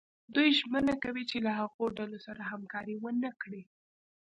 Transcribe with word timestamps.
دوی 0.35 0.49
ژمنه 0.59 0.93
کوي 1.03 1.23
چې 1.31 1.37
له 1.45 1.51
هغو 1.59 1.83
ډلو 1.97 2.19
سره 2.27 2.41
همکاري 2.51 2.95
ونه 2.97 3.31
کړي. 3.41 3.63